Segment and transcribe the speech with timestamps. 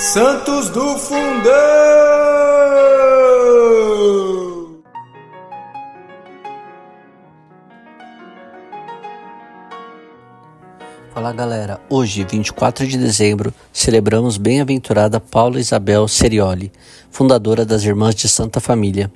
[0.00, 1.20] Santos do Fundão!
[11.12, 16.72] Fala galera, hoje, 24 de dezembro, celebramos bem-aventurada Paula Isabel Serioli,
[17.10, 19.12] fundadora das Irmãs de Santa Família.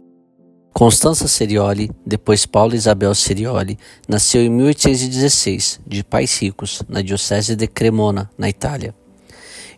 [0.71, 7.66] Constança Serioli, depois Paula Isabel Serioli, nasceu em 1816, de pais ricos, na Diocese de
[7.66, 8.95] Cremona, na Itália.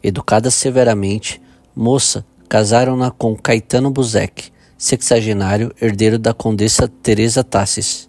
[0.03, 1.41] Educada severamente,
[1.75, 8.09] moça, casaram-na com Caetano Buzek, sexagenário herdeiro da condessa Teresa Tassis.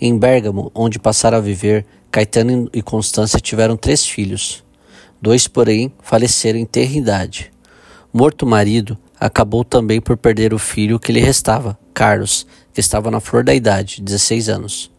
[0.00, 4.64] Em Bergamo, onde passaram a viver, Caetano e Constância tiveram três filhos.
[5.20, 7.50] Dois, porém, faleceram em terra idade.
[8.12, 13.10] Morto o marido, acabou também por perder o filho que lhe restava, Carlos, que estava
[13.10, 14.90] na flor da idade, 16 anos.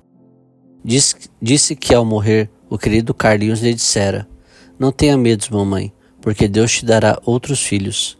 [0.83, 4.27] Diz, disse que ao morrer, o querido Carlinhos lhe dissera:
[4.79, 8.17] Não tenha medo, mamãe porque Deus te dará outros filhos.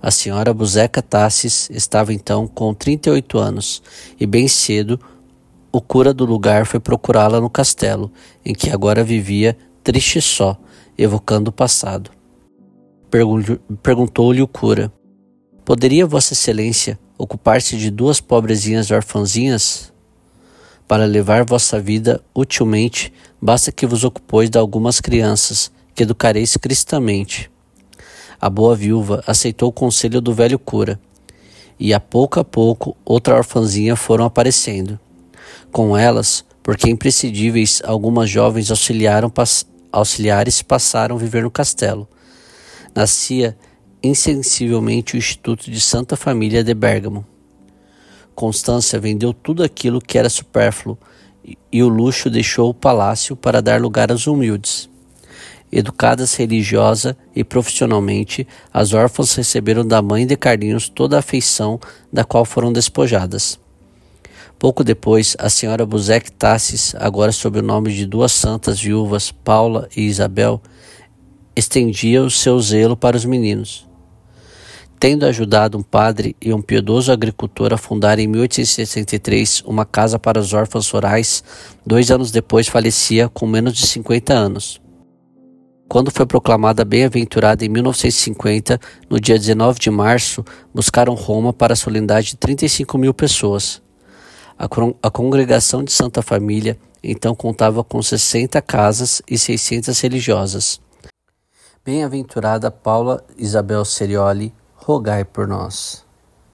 [0.00, 3.82] A senhora Buzeca Tassis estava então com 38 anos
[4.18, 4.98] e bem cedo
[5.70, 8.12] o cura do lugar foi procurá-la no castelo,
[8.44, 10.58] em que agora vivia triste só,
[10.98, 12.10] evocando o passado.
[13.82, 14.92] Perguntou-lhe o cura:
[15.64, 19.92] Poderia Vossa Excelência ocupar-se de duas pobrezinhas orfãzinhas?
[20.86, 27.50] Para levar vossa vida utilmente, basta que vos ocupeis de algumas crianças que educareis cristamente.
[28.40, 31.00] A boa viúva aceitou o conselho do velho cura,
[31.78, 34.98] e a pouco a pouco outra orfãzinha foram aparecendo.
[35.70, 38.70] Com elas, porque imprescindíveis, algumas jovens
[39.92, 42.08] auxiliares passaram a viver no castelo.
[42.94, 43.56] Nascia
[44.02, 47.24] insensivelmente o Instituto de Santa Família de Bergamo.
[48.34, 50.98] Constância vendeu tudo aquilo que era supérfluo
[51.70, 54.91] e o luxo deixou o palácio para dar lugar aos humildes.
[55.72, 61.80] Educadas religiosa e profissionalmente, as órfãs receberam da mãe de Carlinhos toda a afeição
[62.12, 63.58] da qual foram despojadas.
[64.58, 69.88] Pouco depois, a senhora Buzek Tassis, agora sob o nome de duas santas viúvas, Paula
[69.96, 70.60] e Isabel,
[71.56, 73.88] estendia o seu zelo para os meninos.
[75.00, 80.38] Tendo ajudado um padre e um piedoso agricultor a fundar em 1863 uma casa para
[80.38, 81.42] os órfãos rurais,
[81.84, 84.81] dois anos depois falecia com menos de 50 anos.
[85.92, 88.80] Quando foi proclamada bem-aventurada em 1950,
[89.10, 90.42] no dia 19 de março,
[90.72, 93.82] buscaram Roma para a solenidade de 35 mil pessoas.
[94.58, 94.64] A,
[95.02, 100.80] a congregação de Santa Família então contava com 60 casas e 600 religiosas.
[101.84, 106.06] Bem-aventurada Paula Isabel Serioli, rogai por nós.